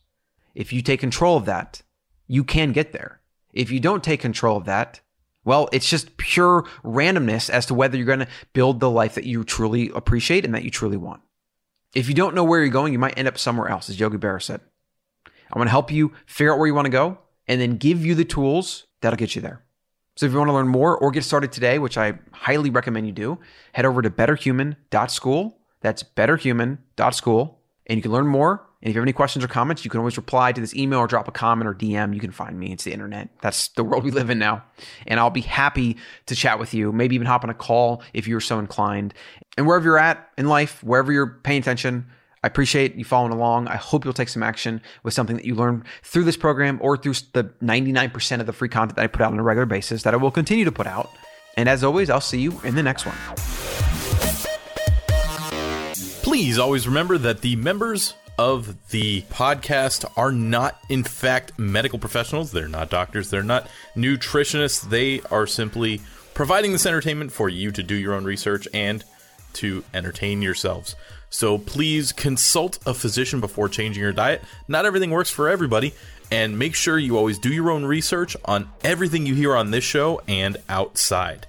If 0.56 0.72
you 0.72 0.82
take 0.82 1.02
control 1.02 1.36
of 1.36 1.44
that, 1.44 1.82
you 2.28 2.46
can 2.46 2.72
get 2.72 2.94
there. 2.94 3.20
If 3.52 3.72
you 3.72 3.82
don't 3.82 4.02
take 4.02 4.22
control 4.22 4.56
of 4.56 4.64
that, 4.64 5.02
well, 5.44 5.68
it's 5.74 5.90
just 5.90 6.16
pure 6.16 6.64
randomness 6.82 7.50
as 7.50 7.66
to 7.66 7.74
whether 7.74 7.98
you're 7.98 8.06
going 8.06 8.20
to 8.20 8.28
build 8.54 8.80
the 8.80 8.90
life 8.90 9.16
that 9.16 9.26
you 9.26 9.44
truly 9.44 9.92
appreciate 9.94 10.46
and 10.46 10.56
that 10.56 10.64
you 10.64 10.72
truly 10.72 10.96
want. 10.96 11.20
If 11.94 12.08
you 12.08 12.14
don't 12.14 12.36
know 12.36 12.46
where 12.46 12.62
you're 12.62 12.70
going, 12.70 12.94
you 12.94 13.00
might 13.00 13.18
end 13.18 13.28
up 13.28 13.38
somewhere 13.38 13.68
else, 13.68 13.90
as 13.90 14.00
Yogi 14.00 14.18
Berra 14.18 14.42
said. 14.42 14.62
I 15.26 15.60
want 15.60 15.68
to 15.68 15.72
help 15.72 15.92
you 15.92 16.14
figure 16.26 16.54
out 16.54 16.58
where 16.58 16.68
you 16.68 16.74
want 16.74 16.86
to 16.86 16.90
go 16.90 17.18
and 17.50 17.60
then 17.60 17.76
give 17.76 18.06
you 18.06 18.16
the 18.16 18.24
tools 18.24 18.86
that'll 19.02 19.18
get 19.18 19.36
you 19.36 19.42
there. 19.42 19.62
So 20.16 20.26
if 20.26 20.32
you 20.32 20.38
want 20.38 20.48
to 20.48 20.54
learn 20.54 20.70
more 20.70 20.98
or 20.98 21.12
get 21.12 21.26
started 21.26 21.52
today, 21.52 21.80
which 21.80 21.98
I 21.98 22.14
highly 22.32 22.70
recommend 22.70 23.08
you 23.08 23.14
do, 23.14 23.40
head 23.74 23.84
over 23.84 24.02
to 24.02 24.10
betterhuman.school. 24.10 25.58
That's 25.84 26.02
betterhuman.school. 26.02 27.60
And 27.86 27.98
you 27.98 28.02
can 28.02 28.12
learn 28.12 28.26
more. 28.28 28.66
And 28.82 28.90
if 28.90 28.96
you 28.96 29.00
have 29.00 29.06
any 29.06 29.14
questions 29.14 29.46
or 29.46 29.48
comments, 29.48 29.86
you 29.86 29.92
can 29.92 30.00
always 30.00 30.18
reply 30.18 30.52
to 30.52 30.60
this 30.60 30.76
email 30.76 31.00
or 31.00 31.08
drop 31.08 31.28
a 31.28 31.32
comment 31.32 31.70
or 31.70 31.74
DM. 31.74 32.14
You 32.14 32.20
can 32.20 32.32
find 32.32 32.60
me. 32.60 32.72
It's 32.72 32.86
the 32.86 32.92
internet. 32.92 33.30
That's 33.42 33.68
the 33.70 33.84
world 33.84 34.04
we 34.04 34.12
live 34.12 34.30
in 34.30 34.40
now. 34.40 34.64
And 35.06 35.20
I'll 35.20 35.30
be 35.30 35.42
happy 35.42 35.98
to 36.26 36.36
chat 36.36 36.60
with 36.60 36.74
you, 36.74 36.92
maybe 36.92 37.16
even 37.16 37.28
hop 37.28 37.44
on 37.44 37.50
a 37.50 37.54
call 37.54 38.02
if 38.14 38.28
you're 38.28 38.42
so 38.42 38.60
inclined. 38.60 39.14
And 39.58 39.68
wherever 39.68 39.86
you're 39.86 40.00
at 40.00 40.30
in 40.38 40.48
life, 40.48 40.84
wherever 40.84 41.12
you're 41.12 41.40
paying 41.44 41.62
attention, 41.62 42.08
I 42.44 42.48
appreciate 42.48 42.96
you 42.96 43.06
following 43.06 43.32
along. 43.32 43.68
I 43.68 43.78
hope 43.78 44.04
you'll 44.04 44.14
take 44.14 44.30
some 44.30 44.44
action 44.44 44.82
with 45.04 45.14
something 45.14 45.38
that 45.38 45.46
you 45.46 45.56
learn 45.56 45.86
through 46.04 46.26
this 46.26 46.36
program 46.36 46.78
or 46.82 46.98
through 46.98 47.14
the 47.32 47.46
99% 47.62 48.40
of 48.42 48.46
the 48.46 48.54
free 48.54 48.70
content 48.70 48.98
that 48.98 49.04
I 49.04 49.08
put 49.08 49.22
out 49.22 49.32
on 49.32 49.40
a 49.40 49.44
regular 49.44 49.66
basis 49.66 50.04
that 50.04 50.14
I 50.14 50.18
will 50.18 50.32
continue 50.32 50.66
to 50.66 50.72
put 50.72 50.88
out. 50.88 51.10
And 51.56 51.70
as 51.70 51.86
always, 51.86 52.10
I'll 52.10 52.20
see 52.20 52.42
you 52.42 52.60
in 52.66 52.76
the 52.76 52.84
next 52.84 53.06
one. 53.06 53.16
Please 56.34 56.58
always 56.58 56.88
remember 56.88 57.20
that 57.20 57.42
the 57.42 57.56
members 57.58 58.16
of 58.40 58.90
the 58.90 59.22
podcast 59.30 60.12
are 60.18 60.32
not, 60.32 60.80
in 60.90 61.04
fact, 61.04 61.60
medical 61.60 62.00
professionals. 62.00 62.52
They're 62.52 62.68
not 62.68 62.90
doctors. 62.90 63.30
They're 63.30 63.44
not 63.44 63.68
nutritionists. 63.96 64.90
They 64.90 65.22
are 65.30 65.46
simply 65.46 66.02
providing 66.34 66.72
this 66.72 66.88
entertainment 66.88 67.32
for 67.32 67.50
you 67.50 67.70
to 67.74 67.84
do 67.84 67.94
your 67.94 68.16
own 68.16 68.26
research 68.26 68.68
and 68.74 69.04
to 69.54 69.84
entertain 69.94 70.42
yourselves. 70.42 70.96
So 71.30 71.60
please 71.60 72.12
consult 72.12 72.80
a 72.88 72.96
physician 72.96 73.40
before 73.40 73.70
changing 73.70 74.02
your 74.02 74.12
diet. 74.12 74.42
Not 74.68 74.88
everything 74.88 75.12
works 75.12 75.30
for 75.30 75.50
everybody. 75.50 75.94
And 76.32 76.58
make 76.58 76.74
sure 76.74 76.98
you 76.98 77.16
always 77.16 77.38
do 77.38 77.54
your 77.54 77.70
own 77.70 77.86
research 77.86 78.36
on 78.46 78.70
everything 78.84 79.28
you 79.28 79.36
hear 79.36 79.56
on 79.56 79.70
this 79.70 79.84
show 79.84 80.20
and 80.28 80.58
outside. 80.68 81.46